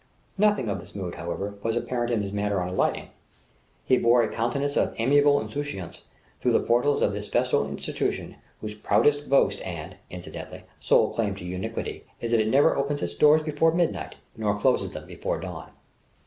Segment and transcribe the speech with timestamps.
[0.35, 3.09] Nothing of this mood was, however, apparent in his manner on alighting.
[3.85, 6.01] He bore a countenance of amiable insouciance
[6.39, 11.45] through the portals of this festal institution whose proudest boast and incidentally sole claim to
[11.45, 15.71] uniquity is that it never opens its doors before midnight nor closes them before dawn.